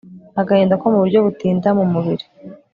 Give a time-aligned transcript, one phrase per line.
[0.41, 2.25] agahinda komuburyo butinda mumubiri